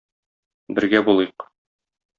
[0.79, 1.49] Бергә булыйк!